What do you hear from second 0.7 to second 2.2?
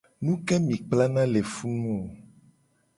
kplana le funu o?